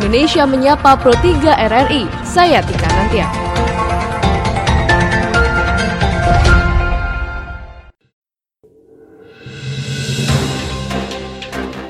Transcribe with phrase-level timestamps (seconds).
[0.00, 2.08] Indonesia Menyapa Pro 3 RRI.
[2.24, 3.28] Saya Tika Nantia.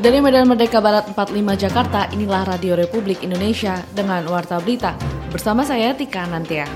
[0.03, 4.99] Dari Medan Merdeka Barat 45 Jakarta, inilah Radio Republik Indonesia dengan Warta Berita.
[5.31, 6.67] Bersama saya Tika Nantia.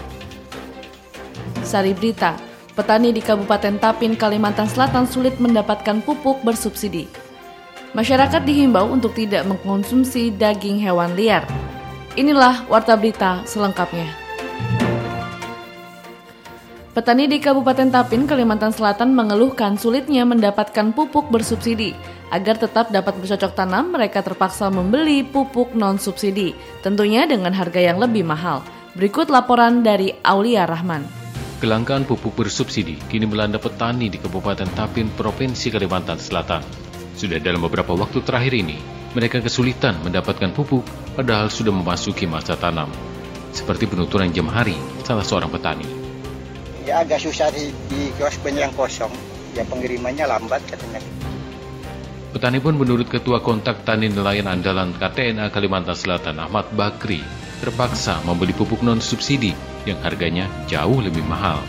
[1.67, 2.39] Sari Berita,
[2.79, 7.24] petani di Kabupaten Tapin, Kalimantan Selatan sulit mendapatkan pupuk bersubsidi.
[7.95, 11.47] Masyarakat dihimbau untuk tidak mengkonsumsi daging hewan liar.
[12.19, 14.11] Inilah Warta Berita selengkapnya.
[16.91, 21.95] Petani di Kabupaten Tapin, Kalimantan Selatan mengeluhkan sulitnya mendapatkan pupuk bersubsidi.
[22.35, 28.27] Agar tetap dapat bercocok tanam, mereka terpaksa membeli pupuk non-subsidi, tentunya dengan harga yang lebih
[28.27, 28.63] mahal.
[28.99, 31.07] Berikut laporan dari Aulia Rahman.
[31.63, 36.84] Kelangkaan pupuk bersubsidi kini melanda petani di Kabupaten Tapin, Provinsi Kalimantan Selatan.
[37.15, 38.79] Sudah dalam beberapa waktu terakhir ini,
[39.15, 40.83] mereka kesulitan mendapatkan pupuk
[41.15, 42.91] padahal sudah memasuki masa tanam.
[43.55, 44.75] Seperti penuturan jam hari
[45.07, 45.87] salah seorang petani.
[46.83, 49.15] Ya agak susah di, di kios yang kosong.
[49.55, 50.99] Ya pengirimannya lambat katanya.
[52.35, 57.23] Petani pun menurut Ketua Kontak Tani Nelayan Andalan KTNA Kalimantan Selatan Ahmad Bakri
[57.63, 59.55] terpaksa membeli pupuk non-subsidi
[59.87, 61.63] yang harganya jauh lebih mahal.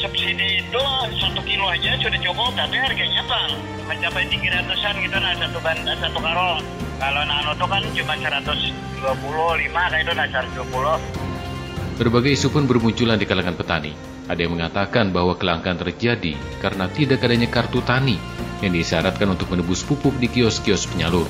[0.00, 0.84] Yang non-subsidi itu
[1.20, 3.52] satu kilo aja sudah cukup, tapi harganya bang
[3.84, 6.64] mencapai tiga ratusan gitu nah satu ban satu karung.
[6.96, 12.00] Kalau nano itu kan cuma 125, kayak itu nah 120.
[12.00, 13.92] Berbagai isu pun bermunculan di kalangan petani.
[14.24, 16.32] Ada yang mengatakan bahwa kelangkaan terjadi
[16.64, 18.16] karena tidak adanya kartu tani
[18.64, 21.28] yang disyaratkan untuk menebus pupuk di kios-kios penyalur.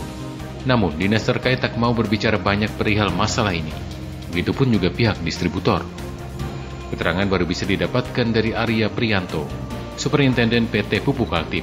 [0.63, 3.75] Namun, dinas terkait tak mau berbicara banyak perihal masalah ini.
[4.31, 5.83] Begitupun juga pihak distributor.
[6.91, 9.47] Keterangan baru bisa didapatkan dari Arya Prianto,
[9.95, 11.63] Superintenden PT Pupuk Altim.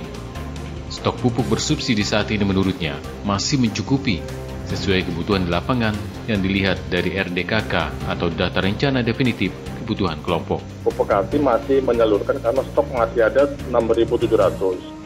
[0.87, 2.95] Stok pupuk bersubsidi saat ini menurutnya
[3.27, 4.23] masih mencukupi
[4.71, 5.91] sesuai kebutuhan di lapangan
[6.31, 9.51] yang dilihat dari RDKK atau data rencana definitif
[9.83, 10.63] kebutuhan kelompok.
[10.87, 14.97] Pupuk Altim masih menyalurkan karena stok masih ada 6.700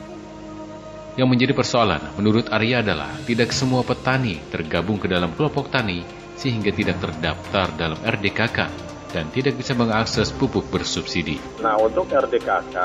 [1.20, 6.08] yang menjadi persoalan menurut Arya adalah tidak semua petani tergabung ke dalam kelompok tani
[6.40, 11.38] sehingga tidak terdaftar dalam RDKK dan tidak bisa mengakses pupuk bersubsidi.
[11.60, 12.76] Nah untuk RDKK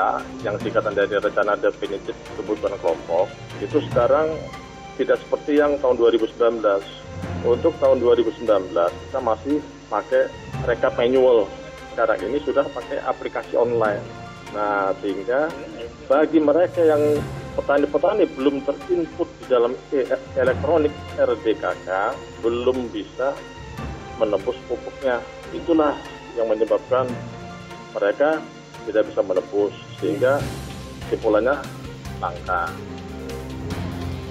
[0.43, 3.31] yang singkatan dari Rencana Definitif Kebutuhan Kelompok
[3.63, 4.35] itu sekarang
[4.99, 6.61] tidak seperti yang tahun 2019.
[7.47, 8.43] Untuk tahun 2019
[8.75, 10.27] kita masih pakai
[10.67, 11.47] rekap manual.
[11.95, 14.03] Sekarang ini sudah pakai aplikasi online.
[14.51, 15.47] Nah sehingga
[16.11, 17.01] bagi mereka yang
[17.57, 20.05] petani-petani belum terinput di dalam e
[20.37, 21.89] elektronik RDKK
[22.45, 23.33] belum bisa
[24.17, 25.21] menebus pupuknya.
[25.53, 25.95] Itulah
[26.37, 27.09] yang menyebabkan
[27.97, 28.39] mereka
[28.85, 30.39] tidak bisa menebus sehingga
[31.09, 31.57] simpulannya
[32.21, 32.71] langka.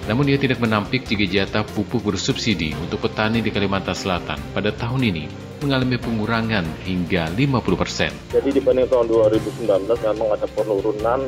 [0.07, 5.03] Namun dia tidak menampik jika jatah pupuk bersubsidi untuk petani di Kalimantan Selatan pada tahun
[5.03, 5.27] ini
[5.59, 8.31] mengalami pengurangan hingga 50%.
[8.31, 11.19] Jadi dibanding tahun 2019 memang ada penurunan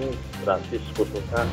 [0.47, 1.44] drastis khususnya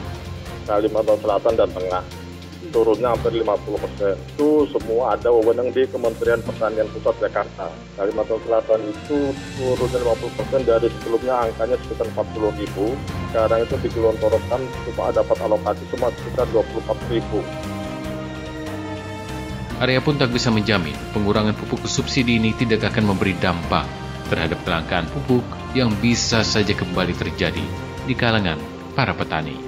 [0.70, 2.25] Kalimantan Selatan dan Tengah
[2.70, 4.14] turunnya hampir 50 persen.
[4.34, 7.66] Itu semua ada wewenang di Kementerian Pertanian Pusat Jakarta.
[7.96, 9.18] Kalimantan Selatan itu
[9.58, 12.86] turunnya 50 persen dari sebelumnya angkanya sekitar 40 ribu.
[13.30, 17.38] Sekarang itu digelontorkan cuma dapat alokasi cuma sekitar 24 ribu.
[19.76, 23.84] Arya pun tak bisa menjamin pengurangan pupuk subsidi ini tidak akan memberi dampak
[24.32, 25.44] terhadap kelangkaan pupuk
[25.76, 27.60] yang bisa saja kembali terjadi
[28.08, 28.56] di kalangan
[28.96, 29.65] para petani.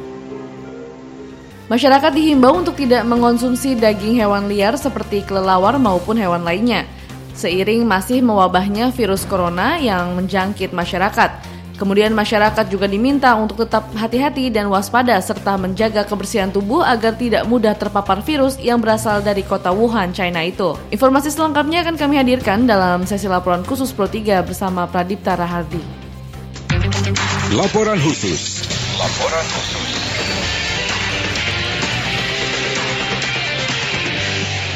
[1.68, 6.88] Masyarakat dihimbau untuk tidak mengonsumsi daging hewan liar seperti kelelawar maupun hewan lainnya.
[7.36, 11.28] Seiring masih mewabahnya virus corona yang menjangkit masyarakat.
[11.76, 17.46] Kemudian masyarakat juga diminta untuk tetap hati-hati dan waspada serta menjaga kebersihan tubuh agar tidak
[17.46, 20.74] mudah terpapar virus yang berasal dari kota Wuhan, China itu.
[20.90, 25.84] Informasi selengkapnya akan kami hadirkan dalam sesi laporan khusus Pro 3 bersama Pradipta Rahardi.
[27.54, 28.66] Laporan khusus.
[28.98, 29.97] Laporan khusus.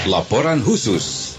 [0.02, 1.38] Laporan khusus.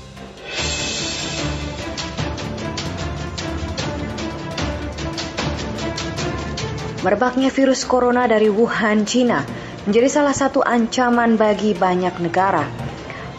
[7.04, 9.44] Merebaknya virus corona dari Wuhan, China
[9.83, 12.63] menjadi salah satu ancaman bagi banyak negara.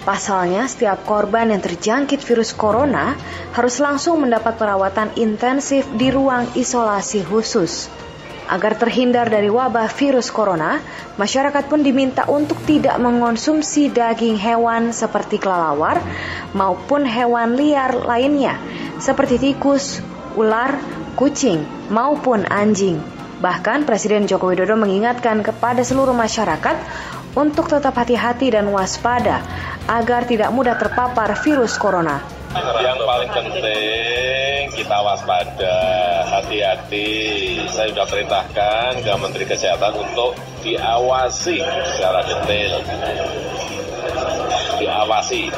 [0.05, 3.17] Pasalnya, setiap korban yang terjangkit virus corona
[3.57, 7.89] harus langsung mendapat perawatan intensif di ruang isolasi khusus.
[8.45, 10.77] Agar terhindar dari wabah virus corona,
[11.17, 16.05] masyarakat pun diminta untuk tidak mengonsumsi daging hewan seperti kelelawar
[16.53, 18.61] maupun hewan liar lainnya
[19.01, 20.05] seperti tikus,
[20.37, 20.77] ular,
[21.17, 23.01] kucing, maupun anjing.
[23.41, 26.77] Bahkan Presiden Joko Widodo mengingatkan kepada seluruh masyarakat
[27.35, 29.43] untuk tetap hati-hati dan waspada
[29.91, 32.23] agar tidak mudah terpapar virus corona.
[32.55, 35.77] Yang paling penting kita waspada,
[36.31, 37.11] hati-hati.
[37.67, 41.59] Saya sudah perintahkan ke Menteri Kesehatan untuk diawasi
[41.99, 42.79] secara detail.
[44.79, 45.51] Diawasi.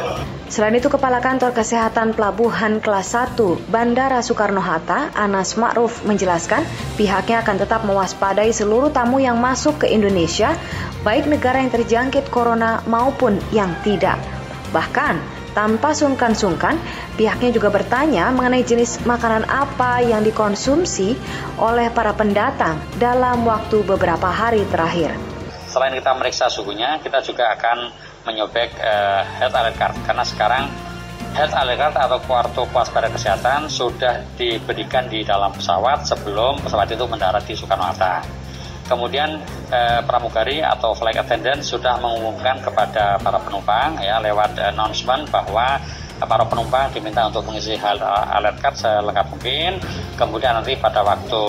[0.46, 6.62] Selain itu, Kepala Kantor Kesehatan Pelabuhan Kelas 1 Bandara Soekarno-Hatta, Anas Ma'ruf menjelaskan
[6.94, 10.54] pihaknya akan tetap mewaspadai seluruh tamu yang masuk ke Indonesia,
[11.02, 14.22] baik negara yang terjangkit corona maupun yang tidak.
[14.70, 16.76] Bahkan, tanpa sungkan-sungkan,
[17.17, 21.17] pihaknya juga bertanya mengenai jenis makanan apa yang dikonsumsi
[21.56, 25.17] oleh para pendatang dalam waktu beberapa hari terakhir.
[25.64, 27.88] Selain kita meriksa suhunya, kita juga akan
[28.29, 30.64] menyobek uh, health alert card karena sekarang
[31.32, 37.05] health alert card atau kartu waspada kesehatan sudah diberikan di dalam pesawat sebelum pesawat itu
[37.08, 38.45] mendarat di Soekarno-Hatta.
[38.86, 45.78] Kemudian eh, pramugari atau flight attendant sudah mengumumkan kepada para penumpang ya lewat announcement bahwa
[46.16, 49.82] para penumpang diminta untuk mengisi alert card selengkap mungkin.
[50.16, 51.42] Kemudian nanti pada waktu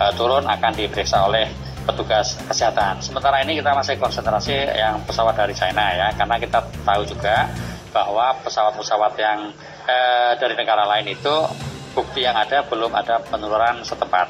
[0.00, 1.46] eh, turun akan diperiksa oleh
[1.88, 3.00] petugas kesehatan.
[3.00, 7.48] Sementara ini kita masih konsentrasi yang pesawat dari China ya, karena kita tahu juga
[7.92, 9.48] bahwa pesawat-pesawat yang
[9.88, 11.34] eh, dari negara lain itu
[11.96, 14.28] bukti yang ada belum ada penularan setempat.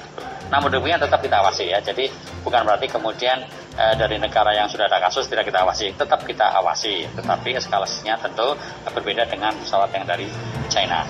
[0.49, 2.09] Namun demikian tetap kita awasi ya, jadi
[2.41, 3.45] bukan berarti kemudian
[3.77, 8.17] eh, dari negara yang sudah ada kasus tidak kita awasi, tetap kita awasi, tetapi eskalasinya
[8.17, 8.57] tentu
[8.89, 10.29] berbeda dengan pesawat yang dari
[10.73, 11.05] China.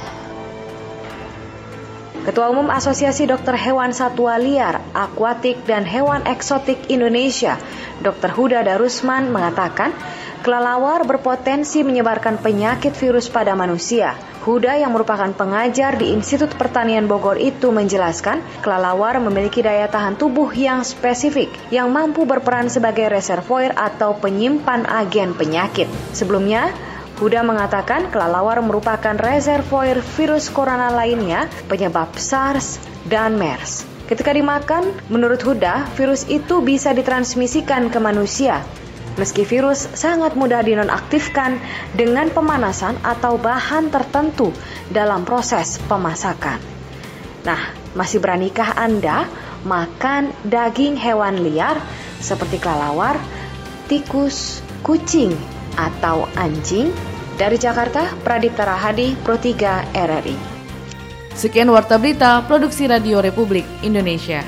[2.28, 7.56] Ketua Umum Asosiasi Dokter Hewan Satwa Liar, Akuatik dan Hewan Eksotik Indonesia,
[8.04, 8.36] Dr.
[8.36, 9.96] Huda Darusman mengatakan,
[10.44, 14.12] kelelawar berpotensi menyebarkan penyakit virus pada manusia.
[14.44, 20.52] Huda yang merupakan pengajar di Institut Pertanian Bogor itu menjelaskan, kelelawar memiliki daya tahan tubuh
[20.52, 25.88] yang spesifik yang mampu berperan sebagai reservoir atau penyimpan agen penyakit.
[26.12, 26.76] Sebelumnya,
[27.18, 32.78] Huda mengatakan kelelawar merupakan reservoir virus corona lainnya penyebab SARS
[33.10, 33.82] dan MERS.
[34.06, 38.62] Ketika dimakan, menurut Huda, virus itu bisa ditransmisikan ke manusia.
[39.18, 41.58] Meski virus sangat mudah dinonaktifkan
[41.90, 44.54] dengan pemanasan atau bahan tertentu
[44.86, 46.62] dalam proses pemasakan.
[47.42, 49.26] Nah, masih beranikah Anda
[49.66, 51.82] makan daging hewan liar
[52.22, 53.18] seperti kelelawar,
[53.90, 55.34] tikus, kucing,
[55.78, 56.90] atau anjing?
[57.38, 60.34] Dari Jakarta, Pradipta Rahadi, Pro 3 RRI.
[61.38, 64.42] Sekian Warta Berita, Produksi Radio Republik Indonesia.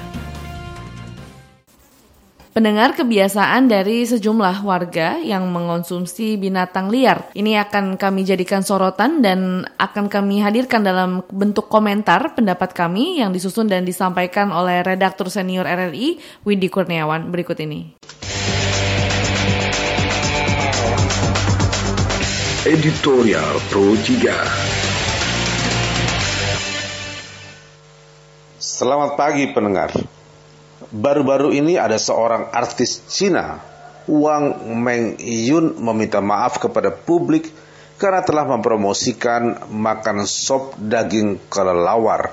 [2.50, 7.30] Pendengar kebiasaan dari sejumlah warga yang mengonsumsi binatang liar.
[7.30, 13.30] Ini akan kami jadikan sorotan dan akan kami hadirkan dalam bentuk komentar pendapat kami yang
[13.30, 17.94] disusun dan disampaikan oleh redaktur senior RRI Widi Kurniawan berikut ini.
[22.70, 24.30] Editorial Pro 3
[28.62, 29.90] Selamat pagi pendengar
[30.94, 33.58] Baru-baru ini ada seorang artis Cina
[34.06, 37.50] Wang Mengyun meminta maaf kepada publik
[37.98, 42.30] karena telah mempromosikan makan sop daging kelelawar.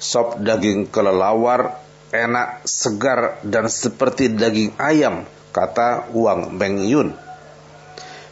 [0.00, 1.76] Sop daging kelelawar
[2.08, 7.28] enak, segar, dan seperti daging ayam, kata Wang Mengyun.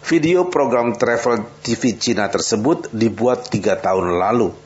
[0.09, 4.57] Video program travel TV Cina tersebut dibuat tiga tahun lalu,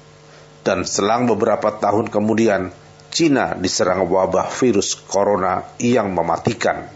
[0.62, 2.70] dan selang beberapa tahun kemudian,
[3.10, 6.86] Cina diserang wabah virus corona yang mematikan.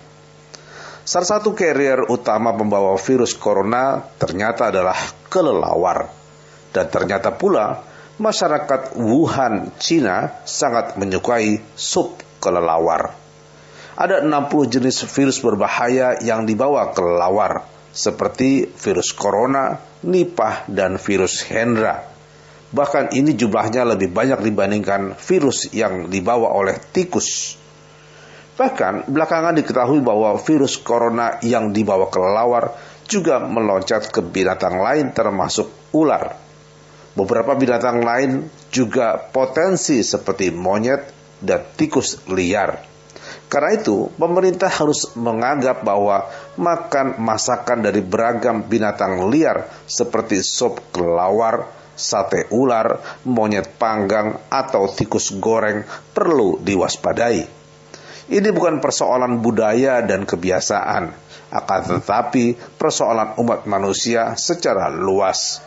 [1.02, 4.94] Salah satu carrier utama pembawa virus corona ternyata adalah
[5.26, 6.06] kelelawar.
[6.70, 7.82] Dan ternyata pula
[8.14, 13.10] masyarakat Wuhan, Cina sangat menyukai sup kelelawar.
[13.98, 22.04] Ada 60 jenis virus berbahaya yang dibawa kelelawar seperti virus corona, nipah, dan virus Hendra.
[22.68, 27.56] Bahkan ini jumlahnya lebih banyak dibandingkan virus yang dibawa oleh tikus.
[28.56, 32.76] Bahkan belakangan diketahui bahwa virus corona yang dibawa kelelawar
[33.08, 36.36] juga meloncat ke binatang lain termasuk ular.
[37.16, 41.00] Beberapa binatang lain juga potensi seperti monyet
[41.40, 42.95] dan tikus liar.
[43.46, 46.26] Karena itu, pemerintah harus menganggap bahwa
[46.58, 55.30] makan masakan dari beragam binatang liar seperti sop kelawar, sate ular, monyet panggang, atau tikus
[55.38, 57.46] goreng perlu diwaspadai.
[58.26, 61.14] Ini bukan persoalan budaya dan kebiasaan,
[61.54, 65.62] akan tetapi persoalan umat manusia secara luas.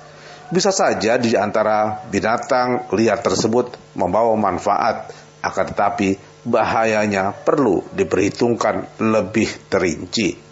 [0.51, 9.49] Bisa saja di antara binatang liar tersebut membawa manfaat, akan tetapi bahayanya perlu diperhitungkan lebih
[9.67, 10.49] terinci.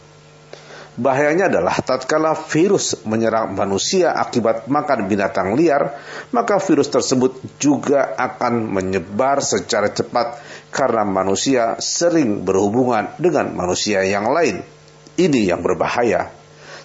[0.98, 5.94] Bahayanya adalah tatkala virus menyerang manusia akibat makan binatang liar,
[6.34, 10.42] maka virus tersebut juga akan menyebar secara cepat
[10.74, 14.66] karena manusia sering berhubungan dengan manusia yang lain.
[15.22, 16.34] Ini yang berbahaya.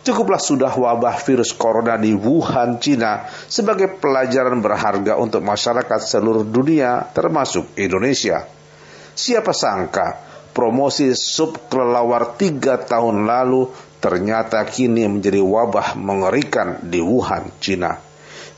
[0.04, 7.08] Cukuplah sudah wabah virus corona di Wuhan, Cina sebagai pelajaran berharga untuk masyarakat seluruh dunia
[7.16, 8.44] termasuk Indonesia.
[9.12, 10.20] Siapa sangka
[10.52, 13.68] promosi sup kelelawar tiga tahun lalu
[14.02, 17.96] ternyata kini menjadi wabah mengerikan di Wuhan, Cina.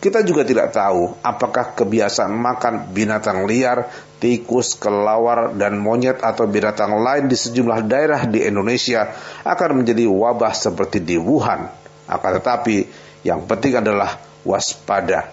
[0.04, 3.88] Kita juga tidak tahu apakah kebiasaan makan binatang liar,
[4.20, 9.16] tikus, kelawar, dan monyet atau binatang lain di sejumlah daerah di Indonesia
[9.48, 11.72] akan menjadi wabah seperti di Wuhan.
[12.04, 12.84] Akan tetapi,
[13.24, 15.32] yang penting adalah waspada.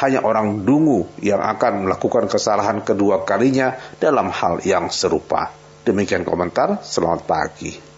[0.00, 5.52] Hanya orang dungu yang akan melakukan kesalahan kedua kalinya dalam hal yang serupa.
[5.84, 7.89] Demikian komentar, selamat pagi.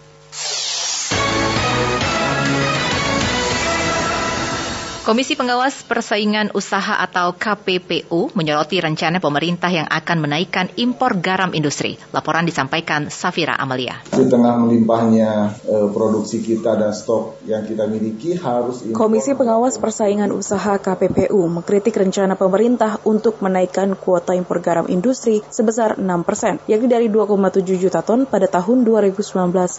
[5.03, 11.99] Komisi Pengawas Persaingan Usaha atau KPPU menyoroti rencana pemerintah yang akan menaikkan impor garam industri.
[12.15, 13.99] Laporan disampaikan Safira Amalia.
[14.07, 18.95] Di tengah melimpahnya e, produksi kita dan stok yang kita miliki harus impor.
[18.95, 25.99] Komisi Pengawas Persaingan Usaha KPPU mengkritik rencana pemerintah untuk menaikkan kuota impor garam industri sebesar
[25.99, 29.19] 6 persen, yakni dari 2,7 juta ton pada tahun 2019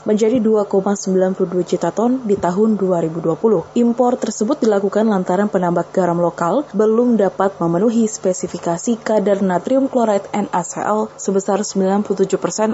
[0.05, 3.73] menjadi 2,92 juta ton di tahun 2020.
[3.81, 11.15] Impor tersebut dilakukan lantaran penambak garam lokal belum dapat memenuhi spesifikasi kadar natrium chloride NaCl
[11.15, 12.11] sebesar 97%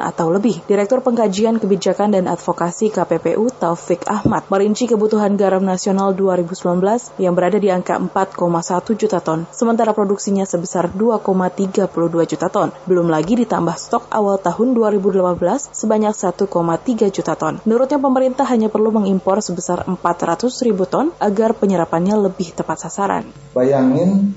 [0.01, 0.65] atau lebih.
[0.65, 7.61] Direktur Pengkajian Kebijakan dan Advokasi KPPU Taufik Ahmad merinci kebutuhan garam nasional 2019 yang berada
[7.61, 11.93] di angka 4,1 juta ton, sementara produksinya sebesar 2,32
[12.25, 12.73] juta ton.
[12.89, 17.61] Belum lagi ditambah stok awal tahun 2018 sebanyak 1,3 juta ton.
[17.69, 23.27] Menurutnya pemerintah hanya perlu mengimpor sebesar 400 ribu ton agar penyerapannya lebih lebih tepat sasaran.
[23.51, 24.33] Bayangin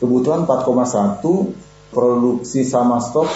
[0.00, 1.20] kebutuhan 4,1
[1.92, 3.28] produksi sama stok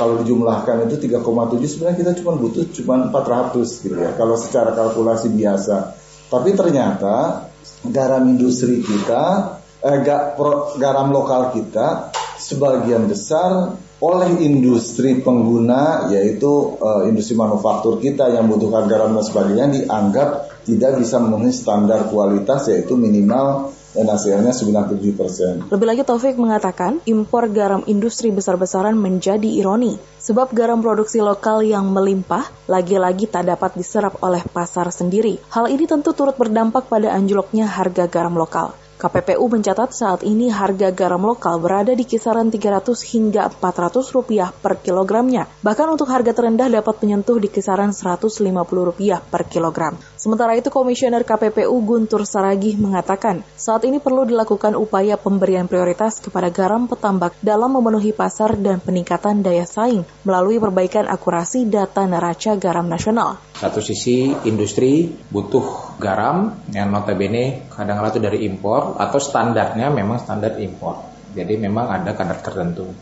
[0.00, 5.28] kalau dijumlahkan itu 3,7 sebenarnya kita cuma butuh cuma 400 gitu ya kalau secara kalkulasi
[5.36, 5.94] biasa.
[6.30, 7.48] Tapi ternyata
[7.84, 9.98] garam industri kita eh,
[10.78, 16.48] garam lokal kita sebagian besar oleh industri pengguna yaitu
[16.80, 20.28] uh, industri manufaktur kita yang membutuhkan garam dan sebagainya dianggap
[20.64, 25.66] tidak bisa memenuhi standar kualitas yaitu minimal dan hasilnya 97%.
[25.66, 29.98] Lebih lagi Taufik mengatakan, impor garam industri besar-besaran menjadi ironi.
[30.22, 35.42] Sebab garam produksi lokal yang melimpah lagi-lagi tak dapat diserap oleh pasar sendiri.
[35.50, 38.78] Hal ini tentu turut berdampak pada anjloknya harga garam lokal.
[39.00, 44.76] KPPU mencatat saat ini harga garam lokal berada di kisaran 300 hingga 400 rupiah per
[44.84, 45.48] kilogramnya.
[45.64, 49.96] Bahkan untuk harga terendah dapat menyentuh di kisaran 150 rupiah per kilogram.
[50.20, 56.52] Sementara itu Komisioner KPPU Guntur Saragih mengatakan, saat ini perlu dilakukan upaya pemberian prioritas kepada
[56.52, 62.84] garam petambak dalam memenuhi pasar dan peningkatan daya saing melalui perbaikan akurasi data neraca garam
[62.84, 63.40] nasional.
[63.56, 70.60] Satu sisi industri butuh garam yang notabene kadang-kadang itu dari impor atau standarnya memang standar
[70.60, 71.00] impor.
[71.32, 72.92] Jadi memang ada kadar tertentu.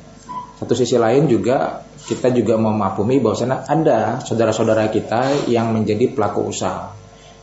[0.63, 6.98] Satu sisi lain juga kita juga memahami bahwa ada saudara-saudara kita yang menjadi pelaku usaha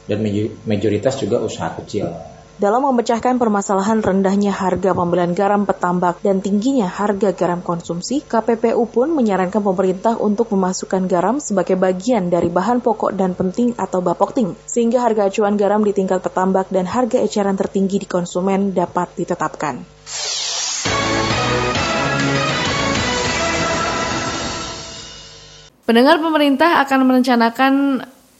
[0.05, 0.21] dan
[0.65, 2.09] mayoritas juga usaha kecil.
[2.55, 9.11] Dalam memecahkan permasalahan rendahnya harga pembelian garam petambak dan tingginya harga garam konsumsi, KPPU pun
[9.11, 15.03] menyarankan pemerintah untuk memasukkan garam sebagai bagian dari bahan pokok dan penting atau bapokting, sehingga
[15.03, 19.83] harga acuan garam di tingkat petambak dan harga eceran tertinggi di konsumen dapat ditetapkan.
[25.83, 27.73] Pendengar pemerintah akan merencanakan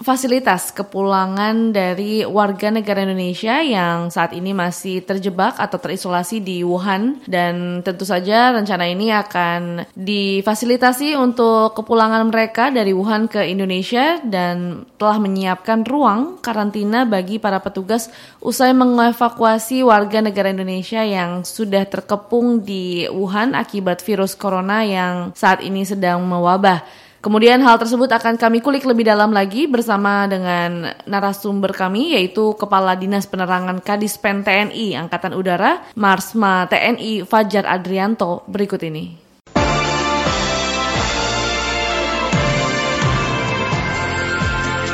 [0.06, 7.26] fasilitas kepulangan dari warga negara Indonesia yang saat ini masih terjebak atau terisolasi di Wuhan
[7.26, 14.86] dan tentu saja rencana ini akan difasilitasi untuk kepulangan mereka dari Wuhan ke Indonesia dan
[15.02, 18.14] telah menyiapkan ruang karantina bagi para petugas
[18.46, 25.66] usai mengevakuasi warga negara Indonesia yang sudah terkepung di Wuhan akibat virus corona yang saat
[25.66, 27.05] ini sedang mewabah.
[27.26, 32.94] Kemudian hal tersebut akan kami kulik lebih dalam lagi bersama dengan narasumber kami yaitu Kepala
[32.94, 39.18] Dinas Penerangan Kadispen TNI Angkatan Udara Marsma TNI Fajar Adrianto berikut ini.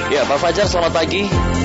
[0.07, 1.60] Ya, Pak Fajar selamat pagi.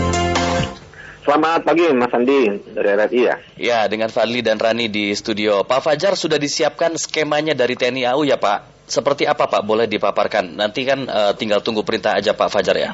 [1.27, 3.37] Selamat pagi Mas Andi dari RRI ya.
[3.59, 5.67] Ya, dengan Fadli dan Rani di studio.
[5.67, 8.79] Pak Fajar sudah disiapkan skemanya dari TNI AU ya Pak?
[8.87, 10.55] seperti apa Pak boleh dipaparkan?
[10.55, 12.91] Nanti kan uh, tinggal tunggu perintah aja Pak Fajar ya.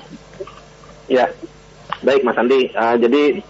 [1.07, 1.29] Ya.
[2.01, 3.45] Baik Mas Andi, uh, jadi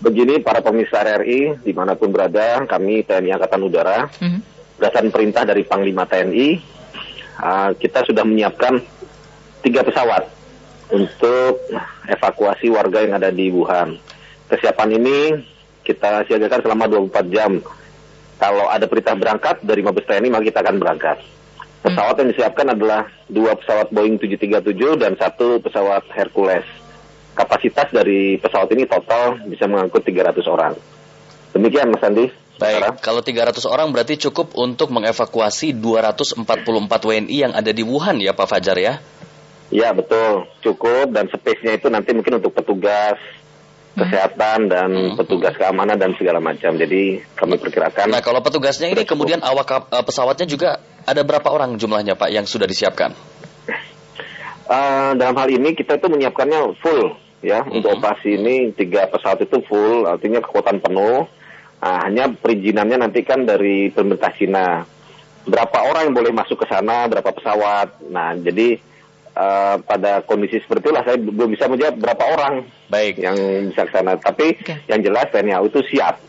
[0.00, 4.40] begini para pemirsa RRI di mana pun berada, kami TNI Angkatan Udara, Mhm.
[4.80, 6.48] berdasarkan perintah dari Panglima TNI,
[7.36, 8.80] uh, kita sudah menyiapkan
[9.60, 10.32] tiga pesawat
[10.92, 11.64] untuk
[12.08, 13.96] evakuasi warga yang ada di Wuhan.
[14.50, 15.18] Kesiapan ini
[15.84, 17.60] kita siagakan selama 24 jam.
[18.40, 21.16] Kalau ada perintah berangkat dari Mabes TNI, maka kita akan berangkat.
[21.84, 26.64] Pesawat yang disiapkan adalah dua pesawat Boeing 737 dan satu pesawat Hercules.
[27.36, 30.72] Kapasitas dari pesawat ini total bisa mengangkut 300 orang.
[31.52, 32.32] Demikian Mas Andi.
[32.54, 36.46] Baik, kalau 300 orang berarti cukup untuk mengevakuasi 244
[36.86, 39.02] WNI yang ada di Wuhan ya Pak Fajar ya?
[39.72, 43.16] Ya betul, cukup dan space-nya itu nanti mungkin untuk petugas
[43.94, 46.74] kesehatan dan petugas keamanan dan segala macam.
[46.74, 48.10] Jadi kami perkirakan.
[48.10, 52.44] Nah kalau petugasnya ini kemudian awak eh, pesawatnya juga ada berapa orang jumlahnya Pak yang
[52.44, 53.14] sudah disiapkan?
[54.64, 59.60] Eh, dalam hal ini kita itu menyiapkannya full ya untuk operasi ini tiga pesawat itu
[59.68, 61.28] full artinya kekuatan penuh.
[61.84, 64.88] Nah, hanya perizinannya nanti kan dari pemerintah Cina.
[65.44, 68.08] Berapa orang yang boleh masuk ke sana, berapa pesawat.
[68.08, 68.80] Nah, jadi
[69.34, 72.54] eh, pada kondisi seperti itulah saya belum bisa menjawab berapa orang
[72.88, 73.18] Baik.
[73.18, 73.36] yang
[73.68, 74.14] bisa ke sana.
[74.16, 74.46] Tapi
[74.86, 76.22] yang jelas TNI AU itu siap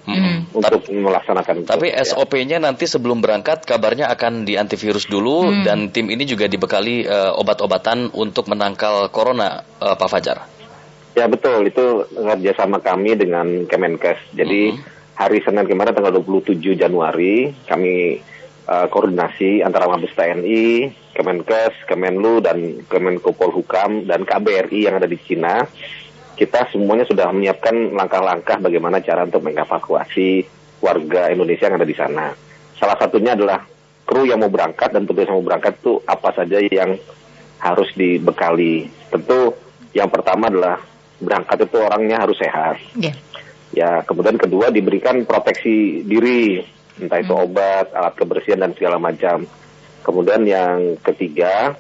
[0.56, 1.68] untuk melaksanakan itu.
[1.70, 2.02] Tapi Ya.
[2.02, 5.64] SOP-nya nanti sebelum berangkat kabarnya akan di antivirus dulu Hmm.
[5.64, 10.38] dan tim ini juga dibekali eh, obat-obatan untuk menangkal corona eh, Pak Fajar.
[11.16, 14.36] Ya betul, itu kerjasama kami dengan Kemenkes.
[14.36, 14.76] Jadi
[15.16, 18.20] hari Senin kemarin tanggal 27 Januari kami
[18.68, 25.16] uh, koordinasi antara Mabes TNI, Kemenkes, Kemenlu dan Kemenko Polhukam dan KBRI yang ada di
[25.16, 25.64] Cina.
[26.36, 30.44] Kita semuanya sudah menyiapkan langkah-langkah bagaimana cara untuk mengevakuasi
[30.84, 32.36] warga Indonesia yang ada di sana.
[32.76, 33.64] Salah satunya adalah
[34.04, 37.00] kru yang mau berangkat dan petugas yang mau berangkat itu apa saja yang
[37.64, 38.92] harus dibekali.
[39.08, 39.56] Tentu
[39.96, 40.84] yang pertama adalah
[41.24, 42.76] berangkat itu orangnya harus sehat.
[43.00, 43.16] Iya.
[43.72, 46.64] Ya, kemudian kedua diberikan proteksi diri,
[47.00, 49.44] entah itu obat, alat kebersihan dan segala macam.
[50.06, 51.74] Kemudian yang ketiga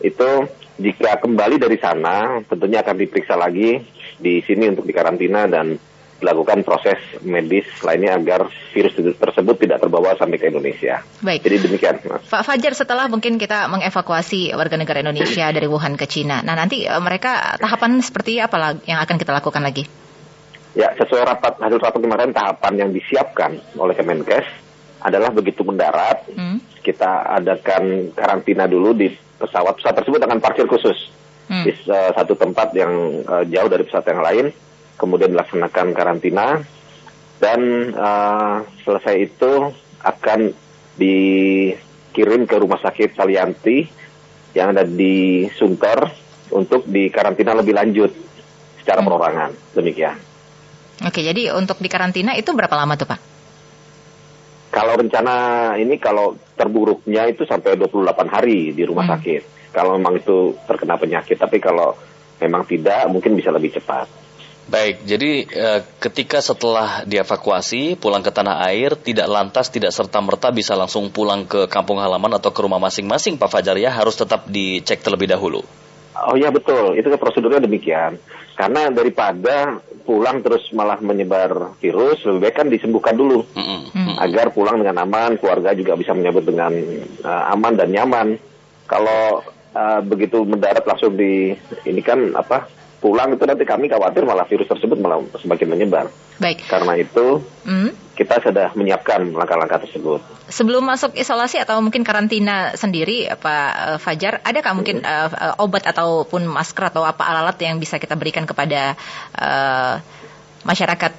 [0.00, 0.48] itu
[0.80, 3.84] jika kembali dari sana tentunya akan diperiksa lagi
[4.16, 5.76] di sini untuk dikarantina dan
[6.16, 11.04] dilakukan proses medis lainnya agar virus tersebut tidak terbawa sampai ke Indonesia.
[11.20, 11.44] Baik.
[11.44, 12.24] Jadi demikian, Mas.
[12.24, 16.88] Pak Fajar, setelah mungkin kita mengevakuasi warga negara Indonesia dari Wuhan ke Cina, nah nanti
[16.88, 19.84] eh, mereka tahapan seperti apa yang akan kita lakukan lagi?
[20.76, 24.44] Ya, sesuai rapat hasil rapat kemarin tahapan yang disiapkan oleh Kemenkes
[25.06, 26.58] adalah begitu mendarat Hmm.
[26.82, 31.14] kita adakan karantina dulu di pesawat pesawat tersebut akan parkir khusus
[31.46, 31.62] Hmm.
[31.62, 34.46] di eh, satu tempat yang eh, jauh dari pesawat yang lain,
[34.98, 36.58] kemudian dilaksanakan karantina
[37.38, 37.60] dan
[37.94, 39.70] eh, selesai itu
[40.02, 40.50] akan
[40.98, 43.86] dikirim ke rumah sakit Salianti
[44.58, 46.02] yang ada di Sunter
[46.50, 48.10] untuk dikarantina lebih lanjut
[48.80, 49.50] secara perorangan.
[49.76, 50.16] Demikian.
[51.04, 53.35] Oke, jadi untuk di karantina itu berapa lama tuh Pak?
[54.76, 55.34] Kalau rencana
[55.80, 59.72] ini kalau terburuknya itu sampai 28 hari di rumah sakit.
[59.72, 61.96] Kalau memang itu terkena penyakit, tapi kalau
[62.44, 64.04] memang tidak mungkin bisa lebih cepat.
[64.68, 70.52] Baik, jadi eh, ketika setelah dievakuasi pulang ke tanah air tidak lantas tidak serta merta
[70.52, 74.44] bisa langsung pulang ke kampung halaman atau ke rumah masing-masing Pak Fajar ya harus tetap
[74.50, 75.64] dicek terlebih dahulu.
[76.20, 78.20] Oh iya betul, itu kan prosedurnya demikian.
[78.58, 83.42] Karena daripada pulang terus malah menyebar virus, lebih baik kan disembuhkan dulu.
[84.22, 86.72] Agar pulang dengan aman, keluarga juga bisa menyambut dengan
[87.26, 88.38] uh, aman dan nyaman.
[88.86, 89.42] Kalau
[89.74, 91.52] uh, begitu mendarat langsung di
[91.84, 92.70] ini kan apa
[93.06, 96.10] pulang itu nanti kami khawatir malah virus tersebut malah semakin menyebar.
[96.42, 96.66] Baik.
[96.66, 97.94] Karena itu Hmm.
[98.18, 100.18] kita sudah menyiapkan langkah-langkah tersebut.
[100.50, 105.86] Sebelum masuk isolasi atau mungkin karantina sendiri, Pak eh, Fajar, adakah mungkin eh, eh, obat
[105.86, 108.98] ataupun masker atau apa alat yang bisa kita berikan kepada
[109.38, 109.94] eh,
[110.66, 111.12] masyarakat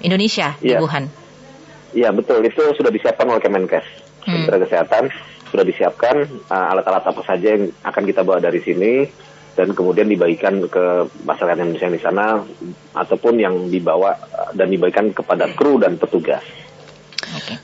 [0.00, 0.80] Indonesia di Iya.
[0.80, 1.04] Wuhan?
[1.92, 3.84] Iya betul, itu sudah disiapkan oleh Kemenkes.
[4.24, 5.04] Kementerian Kesehatan
[5.48, 9.08] sudah disiapkan uh, alat-alat apa saja yang akan kita bawa dari sini
[9.58, 12.24] dan kemudian dibagikan ke masyarakat Indonesia yang di sana
[12.94, 16.46] ataupun yang dibawa uh, dan dibagikan kepada kru dan petugas.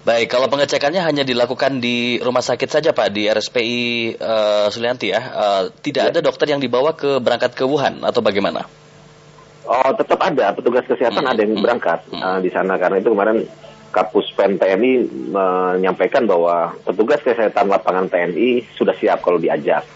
[0.04, 3.80] Baik, kalau pengecekannya hanya dilakukan di rumah sakit saja Pak di RSPI
[4.12, 5.20] eh, Sulianti ya.
[5.20, 8.68] Eh, tidak ada dokter yang dibawa ke berangkat ke Wuhan atau bagaimana?
[9.64, 13.48] Oh tetap ada petugas kesehatan ada yang berangkat uh, di sana karena itu kemarin
[13.88, 19.88] Kapus Pen TNI menyampaikan bahwa petugas kesehatan lapangan TNI sudah siap kalau diajak.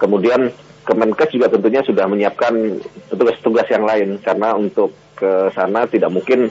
[0.00, 0.48] Kemudian
[0.82, 6.50] Kemenkes juga tentunya sudah menyiapkan petugas-petugas yang lain karena untuk ke sana tidak mungkin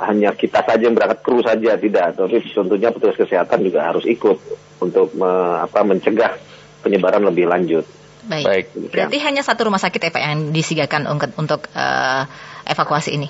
[0.00, 4.40] hanya kita saja yang berangkat kru saja tidak, tapi tentunya petugas kesehatan juga harus ikut
[4.80, 6.40] untuk me- apa, mencegah
[6.80, 7.84] penyebaran lebih lanjut.
[8.26, 8.44] Baik.
[8.46, 8.66] Baik.
[8.90, 12.24] Berarti hanya satu rumah sakit ya Pak yang disigakan untuk, untuk uh,
[12.66, 13.28] evakuasi ini?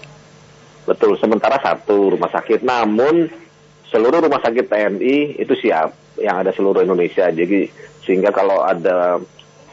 [0.85, 2.63] Betul, sementara satu rumah sakit.
[2.63, 3.29] Namun
[3.89, 7.29] seluruh rumah sakit TNI itu siap, yang ada seluruh Indonesia.
[7.29, 7.69] Jadi
[8.05, 9.21] sehingga kalau ada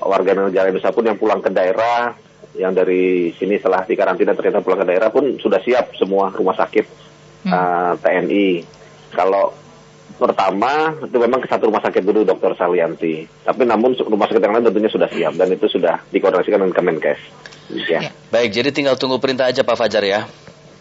[0.04, 2.16] warga negara Indonesia pun yang pulang ke daerah,
[2.56, 6.56] yang dari sini setelah di karantina ternyata pulang ke daerah pun sudah siap semua rumah
[6.56, 6.86] sakit
[7.46, 7.52] hmm.
[7.52, 8.48] uh, eh, TNI.
[9.10, 9.54] Kalau
[10.20, 12.58] pertama itu memang ke satu rumah sakit dulu Dr.
[12.60, 13.24] Salianti.
[13.46, 17.20] Tapi namun rumah sakit yang lain tentunya sudah siap dan itu sudah dikoordinasikan dengan Kemenkes.
[17.88, 18.10] Ya.
[18.10, 18.12] ya.
[18.34, 20.26] Baik, jadi tinggal tunggu perintah aja Pak Fajar ya.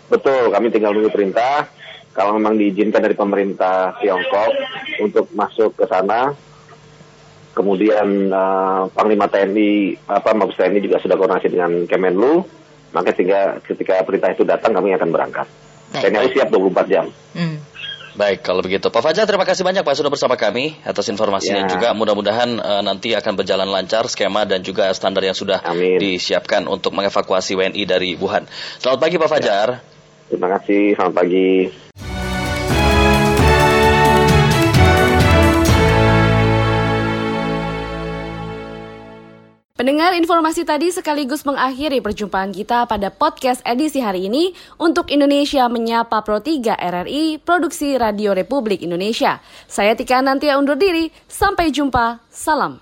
[0.09, 1.69] Betul, kami tinggal tunggu perintah.
[2.17, 4.51] Kalau memang diizinkan dari pemerintah Tiongkok
[4.99, 6.35] untuk masuk ke sana,
[7.59, 12.47] kemudian uh, Panglima TNI, apa Mabes TNI juga sudah koordinasi dengan Kemenlu,
[12.95, 15.47] maka ketika, ketika perintah itu datang kami akan berangkat.
[15.91, 17.11] TNI siap 24 jam.
[17.35, 17.59] Hmm.
[18.19, 18.91] Baik, kalau begitu.
[18.91, 21.71] Pak Fajar, terima kasih banyak Pak sudah bersama kami atas informasinya ya.
[21.71, 21.95] juga.
[21.95, 26.03] Mudah-mudahan uh, nanti akan berjalan lancar skema dan juga standar yang sudah Amin.
[26.03, 28.51] disiapkan untuk mengevakuasi WNI dari Wuhan.
[28.83, 29.69] Selamat pagi Pak Fajar.
[29.79, 29.83] Ya.
[30.29, 31.88] Terima kasih, selamat pagi.
[39.89, 46.21] Pendengar informasi tadi sekaligus mengakhiri perjumpaan kita pada podcast edisi hari ini untuk Indonesia Menyapa
[46.21, 49.41] Pro 3 RRI Produksi Radio Republik Indonesia.
[49.65, 52.77] Saya Tika Nantia undur diri, sampai jumpa, salam.